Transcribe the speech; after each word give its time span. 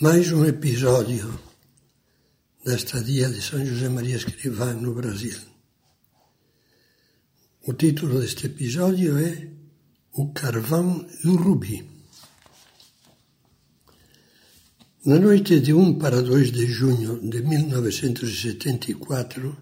Mais 0.00 0.32
um 0.32 0.46
episódio 0.46 1.38
da 2.64 2.74
estadia 2.74 3.28
de 3.28 3.42
São 3.42 3.62
José 3.62 3.86
Maria 3.86 4.16
Escrivá 4.16 4.72
no 4.72 4.94
Brasil. 4.94 5.38
O 7.66 7.74
título 7.74 8.18
deste 8.18 8.46
episódio 8.46 9.18
é 9.18 9.50
O 10.14 10.32
Carvão 10.32 11.06
e 11.22 11.28
o 11.28 11.36
Rubi. 11.36 11.86
Na 15.04 15.18
noite 15.18 15.60
de 15.60 15.74
1 15.74 15.98
para 15.98 16.22
2 16.22 16.50
de 16.50 16.64
junho 16.64 17.20
de 17.20 17.42
1974, 17.42 19.54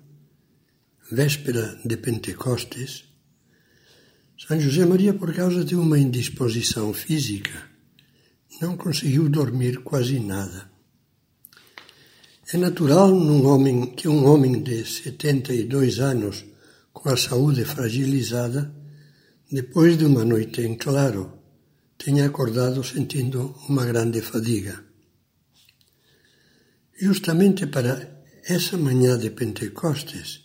véspera 1.10 1.80
de 1.84 1.96
Pentecostes, 1.96 3.02
São 4.38 4.60
José 4.60 4.86
Maria, 4.86 5.14
por 5.14 5.34
causa 5.34 5.64
de 5.64 5.74
uma 5.74 5.98
indisposição 5.98 6.94
física, 6.94 7.76
não 8.60 8.76
conseguiu 8.76 9.28
dormir 9.28 9.82
quase 9.82 10.18
nada. 10.18 10.70
É 12.52 12.56
natural 12.56 13.10
num 13.10 13.46
homem 13.46 13.94
que 13.94 14.08
um 14.08 14.26
homem 14.26 14.62
de 14.62 14.84
72 14.84 16.00
anos, 16.00 16.44
com 16.92 17.08
a 17.08 17.16
saúde 17.16 17.64
fragilizada, 17.64 18.74
depois 19.50 19.96
de 19.96 20.04
uma 20.04 20.24
noite 20.24 20.62
em 20.62 20.74
claro, 20.74 21.32
tenha 21.96 22.26
acordado 22.26 22.82
sentindo 22.82 23.54
uma 23.68 23.84
grande 23.84 24.20
fadiga. 24.20 24.82
Justamente 27.00 27.66
para 27.66 28.24
essa 28.44 28.76
manhã 28.76 29.18
de 29.18 29.30
Pentecostes, 29.30 30.40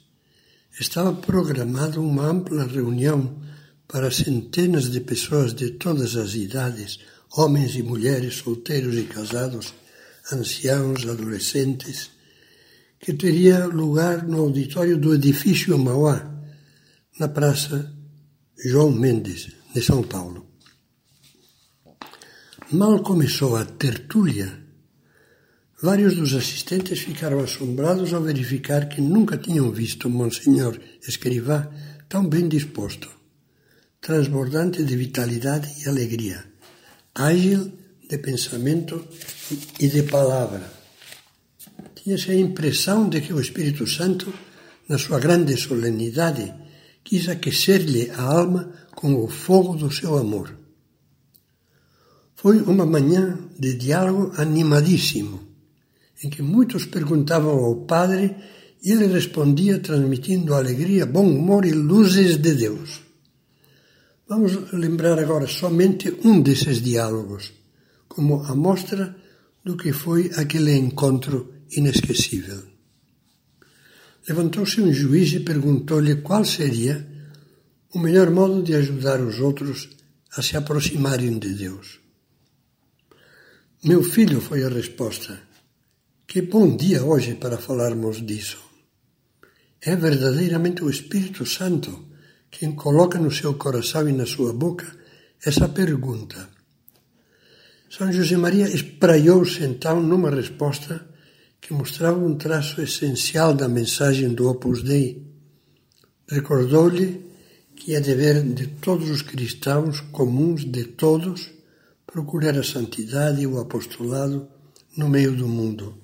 estava 0.80 1.14
programada 1.14 2.00
uma 2.00 2.26
ampla 2.26 2.66
reunião 2.66 3.42
para 3.88 4.12
centenas 4.12 4.90
de 4.90 5.00
pessoas 5.00 5.54
de 5.54 5.72
todas 5.72 6.16
as 6.16 6.34
idades 6.36 7.00
homens 7.36 7.76
e 7.76 7.82
mulheres 7.82 8.36
solteiros 8.36 8.96
e 8.96 9.04
casados, 9.04 9.74
anciãos, 10.32 11.08
adolescentes, 11.08 12.12
que 13.00 13.14
teria 13.14 13.66
lugar 13.66 14.24
no 14.24 14.42
auditório 14.42 14.98
do 14.98 15.14
edifício 15.16 15.78
Mauá, 15.78 16.32
na 17.20 17.28
Praça 17.28 17.92
João 18.66 18.92
Mendes, 18.92 19.52
de 19.74 19.82
São 19.82 20.04
Paulo. 20.04 20.48
Mal 22.72 23.02
começou 23.02 23.56
a 23.56 23.66
tertúlia, 23.66 24.64
vários 25.82 26.16
dos 26.16 26.34
assistentes 26.34 27.00
ficaram 27.00 27.40
assombrados 27.40 28.14
ao 28.14 28.22
verificar 28.22 28.88
que 28.88 29.02
nunca 29.02 29.38
tinham 29.38 29.72
visto 29.72 30.10
Monsenhor 30.10 30.80
Escrivá 31.06 31.70
tão 32.08 32.28
bem 32.28 32.48
disposto, 32.48 33.10
transbordante 34.00 34.84
de 34.84 34.96
vitalidade 34.96 35.84
e 35.84 35.90
alegria 35.90 36.53
ágil 37.16 37.72
de 38.10 38.18
pensamento 38.18 39.06
e 39.80 39.88
de 39.88 40.04
palavra. 40.04 40.72
Tinha-se 41.96 42.32
a 42.32 42.36
impressão 42.36 43.08
de 43.08 43.22
que 43.22 43.34
o 43.34 43.40
Espírito 43.40 43.88
Santo, 43.88 44.34
na 44.90 44.98
sua 44.98 45.20
grande 45.20 45.56
solenidade, 45.56 46.54
quis 47.04 47.30
aquecer-lhe 47.30 48.10
a 48.12 48.22
alma 48.22 48.74
com 48.96 49.16
o 49.16 49.28
fogo 49.28 49.76
do 49.76 49.92
seu 49.92 50.18
amor. 50.18 50.58
Foi 52.36 52.62
uma 52.62 52.86
manhã 52.86 53.40
de 53.58 53.74
diálogo 53.76 54.34
animadíssimo, 54.38 55.40
em 56.24 56.30
que 56.30 56.42
muitos 56.42 56.86
perguntavam 56.86 57.58
ao 57.58 57.86
padre 57.86 58.36
e 58.84 58.92
ele 58.92 59.08
respondia 59.08 59.80
transmitindo 59.80 60.54
alegria, 60.54 61.06
bom 61.06 61.26
humor 61.26 61.66
e 61.66 61.72
luzes 61.72 62.38
de 62.38 62.54
Deus. 62.54 63.03
Vamos 64.28 64.72
lembrar 64.72 65.20
agora 65.20 65.48
somente 65.48 66.18
um 66.24 66.42
desses 66.42 66.82
diálogos, 66.82 67.52
como 68.08 68.44
amostra 68.44 69.16
do 69.64 69.76
que 69.76 69.92
foi 69.92 70.32
aquele 70.36 70.76
encontro 70.78 71.66
inesquecível. 71.72 72.64
Levantou-se 74.28 74.80
um 74.80 74.94
juiz 74.94 75.34
e 75.34 75.42
perguntou-lhe 75.42 76.22
qual 76.22 76.46
seria 76.46 77.06
o 77.94 78.00
melhor 78.00 78.32
modo 78.32 78.64
de 78.64 78.74
ajudar 78.76 79.20
os 79.20 79.40
outros 79.40 79.90
a 80.36 80.42
se 80.42 80.56
aproximarem 80.56 81.38
de 81.38 81.54
Deus. 81.54 82.00
Meu 83.84 84.02
filho, 84.02 84.40
foi 84.40 84.64
a 84.64 84.70
resposta. 84.70 85.38
Que 86.26 86.42
bom 86.42 86.78
dia 86.78 87.04
hoje 87.04 87.36
para 87.36 87.58
falarmos 87.58 88.26
disso. 88.26 88.58
É 89.82 89.96
verdadeiramente 89.98 90.82
o 90.82 90.90
Espírito 90.90 91.46
Santo 91.46 92.13
quem 92.54 92.72
coloca 92.72 93.18
no 93.18 93.32
seu 93.32 93.56
coração 93.56 94.08
e 94.08 94.14
na 94.14 94.28
sua 94.28 94.54
boca 94.54 94.86
essa 95.44 95.68
pergunta. 95.68 96.48
São 97.90 98.12
José 98.12 98.38
Maria 98.38 98.68
espraiou-se 98.70 99.64
então 99.64 100.02
numa 100.02 100.30
resposta 100.30 101.06
que 101.60 101.74
mostrava 101.74 102.18
um 102.18 102.36
traço 102.36 102.80
essencial 102.82 103.54
da 103.54 103.68
mensagem 103.68 104.30
do 104.30 104.48
Opus 104.48 104.84
Dei. 104.84 105.26
Recordou-lhe 106.28 107.26
que 107.76 107.96
é 107.96 108.00
dever 108.00 108.44
de 108.44 108.68
todos 108.68 109.10
os 109.10 109.24
cristãos, 109.24 110.00
comuns 110.12 110.64
de 110.64 110.84
todos, 110.86 111.52
procurar 112.06 112.58
a 112.58 112.64
santidade 112.64 113.42
e 113.42 113.48
o 113.48 113.60
apostolado 113.60 114.48
no 114.96 115.10
meio 115.10 115.36
do 115.36 115.48
mundo. 115.48 115.98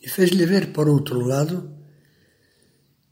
E 0.00 0.08
fez-lhe 0.08 0.46
ver, 0.46 0.72
por 0.72 0.88
outro 0.88 1.20
lado, 1.20 1.70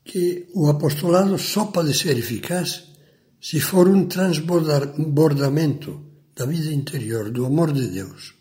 que 0.04 0.46
o 0.54 0.68
apostolado 0.68 1.38
só 1.38 1.64
pode 1.66 1.96
ser 1.96 2.18
eficaz 2.18 2.84
se 3.40 3.58
for 3.60 3.88
um 3.88 4.06
transbordamento 4.06 6.00
da 6.36 6.44
vida 6.46 6.72
interior, 6.72 7.30
do 7.30 7.46
amor 7.46 7.72
de 7.72 7.86
Deus. 7.88 8.34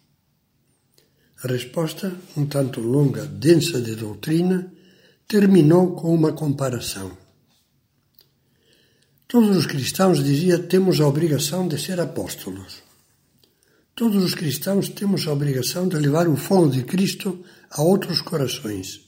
A 1.44 1.48
resposta, 1.48 2.16
um 2.38 2.46
tanto 2.46 2.80
longa, 2.80 3.26
densa 3.26 3.82
de 3.82 3.96
doutrina, 3.96 4.72
terminou 5.28 5.94
com 5.94 6.14
uma 6.14 6.32
comparação. 6.32 7.18
Todos 9.28 9.58
os 9.58 9.66
cristãos, 9.66 10.24
dizia, 10.24 10.60
temos 10.60 11.02
a 11.02 11.08
obrigação 11.08 11.68
de 11.68 11.78
ser 11.78 12.00
apóstolos. 12.00 12.84
Todos 13.96 14.24
os 14.24 14.34
cristãos 14.34 14.90
temos 14.90 15.28
a 15.28 15.34
obrigação 15.34 15.88
de 15.88 15.98
levar 15.98 16.28
o 16.28 16.36
fogo 16.36 16.70
de 16.70 16.84
Cristo 16.84 17.44
a 17.70 17.82
outros 17.82 18.22
corações. 18.22 19.02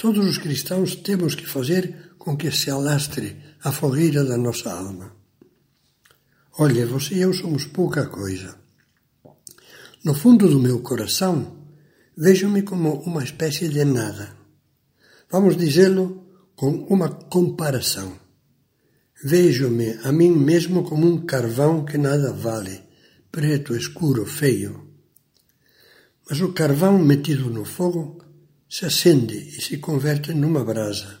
Todos 0.00 0.26
os 0.26 0.38
cristãos 0.38 0.96
temos 0.96 1.34
que 1.34 1.46
fazer 1.46 2.14
com 2.16 2.34
que 2.34 2.50
se 2.50 2.70
alastre 2.70 3.36
a 3.62 3.70
fogueira 3.70 4.24
da 4.24 4.38
nossa 4.38 4.72
alma. 4.72 5.14
Olha, 6.58 6.86
você 6.86 7.16
e 7.16 7.20
eu 7.20 7.34
somos 7.34 7.66
pouca 7.66 8.06
coisa. 8.06 8.56
No 10.02 10.14
fundo 10.14 10.48
do 10.48 10.58
meu 10.58 10.80
coração, 10.80 11.66
vejo-me 12.16 12.62
como 12.62 12.94
uma 13.02 13.22
espécie 13.22 13.68
de 13.68 13.84
nada. 13.84 14.34
Vamos 15.30 15.54
dizê-lo 15.54 16.24
com 16.56 16.70
uma 16.88 17.10
comparação. 17.10 18.18
Vejo-me 19.22 19.98
a 20.02 20.10
mim 20.10 20.30
mesmo 20.30 20.82
como 20.82 21.06
um 21.06 21.26
carvão 21.26 21.84
que 21.84 21.98
nada 21.98 22.32
vale, 22.32 22.80
preto, 23.30 23.76
escuro, 23.76 24.24
feio. 24.24 24.82
Mas 26.26 26.40
o 26.40 26.54
carvão 26.54 26.98
metido 26.98 27.50
no 27.50 27.66
fogo 27.66 28.29
se 28.70 28.86
acende 28.86 29.36
e 29.36 29.60
se 29.60 29.78
converte 29.78 30.32
numa 30.32 30.64
brasa. 30.64 31.18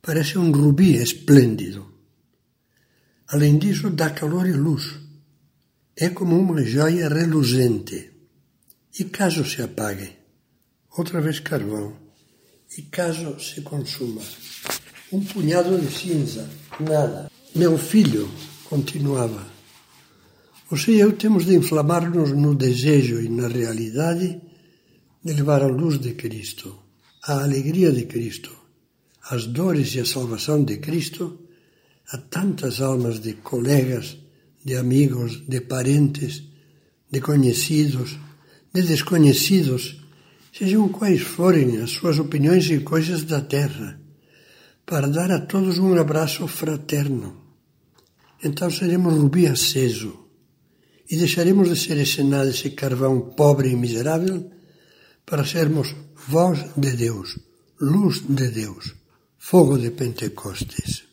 Parece 0.00 0.38
um 0.38 0.50
rubi 0.50 0.96
esplêndido. 0.96 1.86
Além 3.28 3.58
disso, 3.58 3.90
dá 3.90 4.08
calor 4.08 4.46
e 4.48 4.52
luz. 4.52 4.84
É 5.94 6.08
como 6.08 6.38
uma 6.38 6.62
joia 6.64 7.08
reluzente. 7.08 8.10
E 8.98 9.04
caso 9.04 9.44
se 9.44 9.60
apague, 9.60 10.10
outra 10.96 11.20
vez 11.20 11.38
carvão. 11.38 11.94
E 12.78 12.82
caso 12.82 13.38
se 13.38 13.60
consuma, 13.60 14.22
um 15.12 15.20
punhado 15.20 15.78
de 15.78 15.92
cinza, 15.94 16.48
nada. 16.80 17.30
Meu 17.54 17.76
filho, 17.76 18.28
continuava, 18.64 19.46
você 20.70 20.92
e 20.92 21.00
eu 21.00 21.12
temos 21.12 21.46
de 21.46 21.54
inflamar-nos 21.54 22.32
no 22.32 22.54
desejo 22.54 23.20
e 23.22 23.28
na 23.28 23.48
realidade 23.48 24.47
de 25.28 25.34
levar 25.34 25.62
a 25.62 25.66
luz 25.66 25.98
de 26.00 26.14
Cristo, 26.14 26.74
a 27.24 27.42
alegria 27.42 27.92
de 27.92 28.06
Cristo, 28.06 28.50
as 29.30 29.44
dores 29.44 29.94
e 29.94 30.00
a 30.00 30.06
salvação 30.06 30.64
de 30.64 30.78
Cristo 30.78 31.40
a 32.10 32.16
tantas 32.16 32.80
almas 32.80 33.20
de 33.20 33.34
colegas, 33.34 34.16
de 34.64 34.74
amigos, 34.74 35.46
de 35.46 35.60
parentes, 35.60 36.42
de 37.12 37.20
conhecidos, 37.20 38.18
de 38.72 38.80
desconhecidos, 38.80 40.02
sejam 40.50 40.88
quais 40.88 41.20
forem 41.20 41.76
as 41.82 41.90
suas 41.90 42.18
opiniões 42.18 42.70
e 42.70 42.80
coisas 42.80 43.22
da 43.24 43.42
terra, 43.42 44.00
para 44.86 45.08
dar 45.08 45.30
a 45.30 45.40
todos 45.40 45.78
um 45.78 45.94
abraço 45.94 46.48
fraterno. 46.48 47.36
Então 48.42 48.70
seremos 48.70 49.12
rubi 49.12 49.46
aceso 49.46 50.18
e 51.10 51.16
deixaremos 51.18 51.68
de 51.68 51.76
ser 51.76 51.98
esse 51.98 52.22
nada, 52.22 52.48
esse 52.48 52.70
carvão 52.70 53.20
pobre 53.20 53.68
e 53.68 53.76
miserável 53.76 54.56
para 55.28 55.44
sermos 55.44 55.94
voz 56.28 56.58
de 56.76 56.92
Deus, 56.96 57.40
luz 57.78 58.24
de 58.28 58.48
Deus, 58.50 58.96
fogo 59.38 59.78
de 59.78 59.90
Pentecostes. 59.90 61.07